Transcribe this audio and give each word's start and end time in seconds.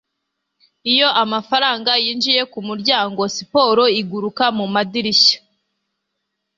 Iyo 0.93 1.07
amafaranga 1.23 1.91
yinjiye 2.03 2.41
kumuryango, 2.53 3.21
siporo 3.35 3.83
iguruka 4.01 4.45
mumadirishya. 4.57 5.39